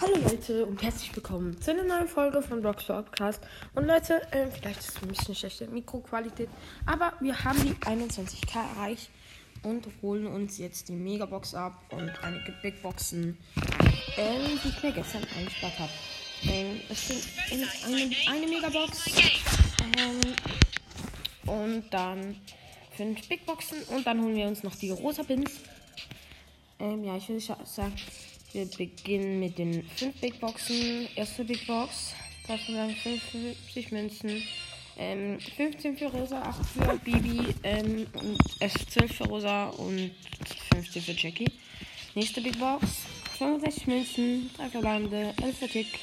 Hallo 0.00 0.14
Leute 0.14 0.64
und 0.64 0.80
herzlich 0.80 1.12
willkommen 1.16 1.60
zu 1.60 1.72
einer 1.72 1.82
neuen 1.82 2.06
Folge 2.06 2.40
von 2.40 2.64
Rock 2.64 2.86
Podcast. 2.86 3.42
Und 3.74 3.88
Leute, 3.88 4.22
äh, 4.30 4.46
vielleicht 4.46 4.78
ist 4.78 4.90
es 4.90 5.02
ein 5.02 5.08
bisschen 5.08 5.34
schlechte 5.34 5.66
Mikroqualität, 5.66 6.48
aber 6.86 7.14
wir 7.18 7.42
haben 7.42 7.60
die 7.64 7.74
21k 7.84 8.76
erreicht 8.76 9.10
und 9.64 9.88
holen 10.00 10.28
uns 10.28 10.56
jetzt 10.58 10.88
die 10.88 10.92
Megabox 10.92 11.52
ab 11.52 11.82
und 11.90 12.12
einige 12.22 12.52
Big 12.62 12.80
Boxen, 12.80 13.38
ähm, 14.16 14.60
die 14.62 14.68
ich 14.68 14.82
mir 14.84 14.92
gestern 14.92 15.26
eingespart 15.36 15.76
habe. 15.80 15.92
Ähm, 16.44 16.80
es 16.88 17.08
sind 17.08 17.24
in 17.50 17.66
eine, 17.84 18.14
eine 18.30 18.46
Megabox 18.46 19.04
ähm, 19.98 20.20
und 21.44 21.90
dann 21.90 22.36
fünf 22.96 23.28
Big 23.28 23.44
Boxen 23.44 23.82
und 23.88 24.06
dann 24.06 24.22
holen 24.22 24.36
wir 24.36 24.46
uns 24.46 24.62
noch 24.62 24.76
die 24.76 24.90
rosa 24.90 25.24
Pins. 25.24 25.50
Ähm, 26.78 27.02
ja, 27.02 27.16
ich 27.16 27.28
würde 27.28 27.40
sagen, 27.64 27.96
wir 28.52 28.66
beginnen 28.66 29.40
mit 29.40 29.58
den 29.58 29.88
5 29.96 30.20
Big 30.20 30.40
Boxen. 30.40 31.08
Erste 31.14 31.44
Big 31.44 31.66
Box. 31.66 32.14
Das 32.46 32.64
sind 32.64 32.76
dann 32.76 32.94
50 32.94 33.92
Münzen. 33.92 34.42
Ähm, 34.96 35.38
15 35.56 35.96
für 35.96 36.06
Rosa, 36.06 36.42
8 36.42 36.66
für 36.66 36.98
Bibi 36.98 37.54
ähm, 37.62 38.06
und 38.14 38.40
äh, 38.58 38.68
12 38.68 39.16
für 39.16 39.24
Rosa 39.24 39.68
und 39.68 40.10
15 40.72 41.02
für 41.02 41.12
Jackie. 41.12 41.52
Nächste 42.14 42.40
Big 42.40 42.58
Box. 42.58 42.86
65 43.38 43.86
Münzen, 43.86 44.50
3 44.56 44.70
verbleibende, 44.70 45.34
11 45.40 45.58
für 45.58 45.68
Tick, 45.68 45.98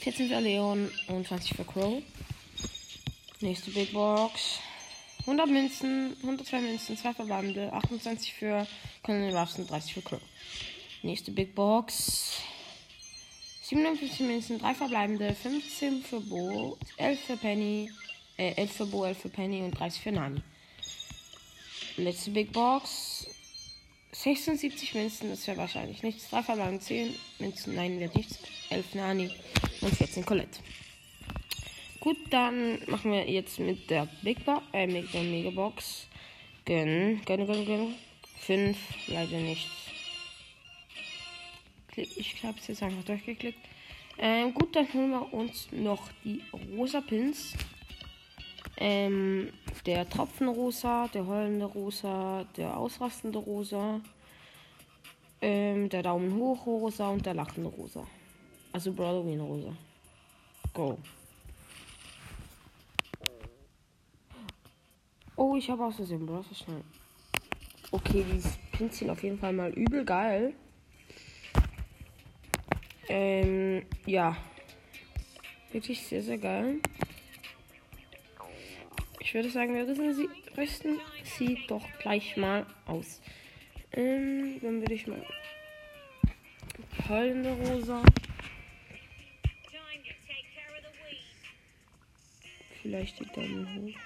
14 0.00 0.28
für 0.28 0.38
Leon 0.38 0.88
und 1.08 1.26
20 1.26 1.56
für 1.56 1.64
Crow. 1.64 2.00
Nächste 3.40 3.72
Big 3.72 3.92
Box. 3.92 4.60
100 5.20 5.48
Münzen, 5.48 6.16
102 6.22 6.60
Münzen, 6.60 6.96
2 6.96 7.14
verbleibende, 7.14 7.72
28 7.72 8.32
für 8.32 8.66
Colonel 9.02 9.36
Ruffs 9.36 9.58
und 9.58 9.68
30 9.68 9.94
für 9.94 10.02
Crow. 10.02 10.20
Nächste 11.02 11.30
Big 11.30 11.54
Box. 11.54 12.42
57 13.62 14.20
Münzen, 14.20 14.58
3 14.58 14.74
verbleibende, 14.74 15.34
15 15.34 16.02
für 16.02 16.20
Bo, 16.20 16.76
11 16.98 17.20
für 17.20 17.36
Penny, 17.38 17.90
äh, 18.36 18.52
11 18.56 18.72
für 18.72 18.86
Bo, 18.86 19.04
11 19.06 19.18
für 19.18 19.28
Penny 19.30 19.62
und 19.62 19.70
30 19.70 20.02
für 20.02 20.12
Nani. 20.12 20.42
Letzte 21.96 22.30
Big 22.32 22.52
Box. 22.52 23.28
76 24.12 24.94
Münzen, 24.94 25.30
das 25.30 25.46
wäre 25.46 25.56
wahrscheinlich 25.56 26.02
nichts. 26.02 26.28
3 26.28 26.42
verbleibende, 26.42 26.84
10 26.84 27.14
Münzen, 27.38 27.74
nein, 27.76 27.98
wird 27.98 28.14
nichts. 28.14 28.38
11 28.68 28.94
Nani 28.94 29.30
und 29.80 29.96
14 29.96 30.26
Colette. 30.26 30.60
Gut, 32.00 32.18
dann 32.28 32.78
machen 32.88 33.12
wir 33.12 33.26
jetzt 33.30 33.58
mit 33.58 33.88
der 33.88 34.06
Big 34.22 34.44
Box, 34.44 34.62
äh, 34.74 34.86
mit 34.86 35.14
der 35.14 35.22
Mega 35.22 35.50
Box. 35.50 36.08
Gönn, 36.66 37.22
gönn, 37.24 37.46
gönn, 37.46 37.64
gönn. 37.64 37.94
5, 38.40 38.76
leider 39.06 39.38
nichts 39.38 39.70
ich 41.96 42.42
habe 42.44 42.58
es 42.58 42.68
jetzt 42.68 42.82
einfach 42.82 43.04
durchgeklickt. 43.04 43.58
Ähm, 44.18 44.52
gut, 44.52 44.76
dann 44.76 44.92
holen 44.92 45.10
wir 45.10 45.32
uns 45.32 45.68
noch 45.72 46.10
die 46.24 46.42
rosa 46.76 47.00
Pins. 47.00 47.54
Ähm, 48.76 49.52
der 49.86 50.08
Tropfenrosa, 50.08 51.08
der 51.08 51.26
heulende 51.26 51.66
Rosa, 51.66 52.44
der 52.56 52.76
ausrastende 52.76 53.38
Rosa, 53.38 54.00
ähm, 55.42 55.88
der 55.88 56.02
Daumen 56.02 56.34
hoch 56.34 56.66
Rosa 56.66 57.08
und 57.08 57.24
der 57.24 57.34
lachende 57.34 57.68
Rosa. 57.68 58.06
Also 58.72 58.96
Halloween 58.96 59.40
Rosa. 59.40 59.72
Go. 60.72 60.98
Oh, 65.36 65.56
ich 65.56 65.68
habe 65.70 65.84
aus 65.84 65.96
Versehen 65.96 66.26
Bros. 66.26 66.46
schnell. 66.52 66.82
Okay, 67.90 68.24
die 68.30 68.76
Pins 68.76 68.98
sind 68.98 69.10
auf 69.10 69.22
jeden 69.22 69.38
Fall 69.38 69.52
mal 69.52 69.70
übel 69.70 70.04
geil. 70.04 70.54
Ähm, 73.12 73.84
ja. 74.06 74.36
Wirklich 75.72 76.00
sehr, 76.06 76.22
sehr 76.22 76.38
geil. 76.38 76.78
Ich 79.18 79.34
würde 79.34 79.50
sagen, 79.50 79.74
wir 79.74 79.86
rüsten 79.86 80.14
sie, 80.14 80.28
rüsten 80.56 81.00
sie 81.24 81.58
doch 81.66 81.84
gleich 81.98 82.36
mal 82.36 82.64
aus. 82.86 83.20
Ähm, 83.92 84.60
dann 84.62 84.80
würde 84.80 84.94
ich 84.94 85.08
mal. 85.08 85.26
Heulende 87.08 87.50
Rosa. 87.50 88.02
Vielleicht 92.80 93.18
die 93.18 93.26
Daumen 93.26 93.74
hoch. 93.74 94.00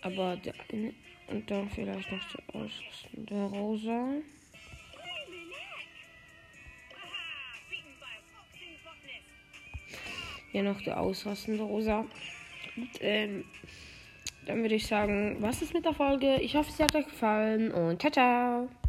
Aber 0.00 0.36
der 0.36 0.54
eine. 0.72 0.94
Und 1.26 1.50
dann 1.50 1.68
vielleicht 1.68 2.10
noch 2.10 2.32
der 2.32 2.60
ausrüstende 2.62 3.44
Rosa. 3.44 4.22
Hier 10.52 10.62
noch 10.62 10.80
der 10.82 11.00
ausrastende 11.00 11.62
Rosa. 11.62 12.04
Und, 12.76 12.90
ähm, 13.00 13.44
dann 14.46 14.62
würde 14.62 14.74
ich 14.74 14.86
sagen, 14.86 15.36
was 15.40 15.62
ist 15.62 15.74
mit 15.74 15.84
der 15.84 15.92
Folge? 15.92 16.36
Ich 16.40 16.56
hoffe, 16.56 16.70
es 16.70 16.80
hat 16.80 16.94
euch 16.94 17.06
gefallen 17.06 17.70
und 17.70 18.00
ciao, 18.00 18.10
ciao. 18.10 18.80